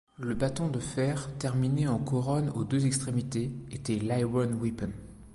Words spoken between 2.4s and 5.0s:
aux deux extrémités était l’iron-weapon.